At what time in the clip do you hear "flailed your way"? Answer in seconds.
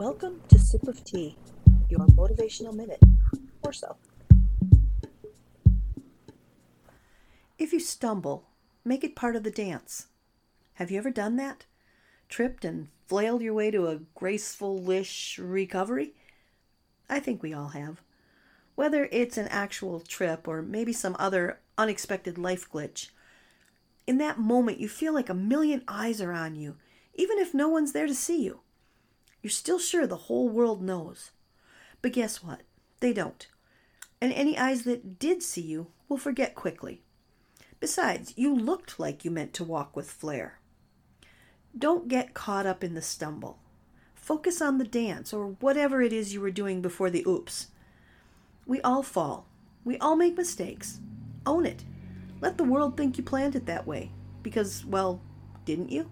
13.08-13.70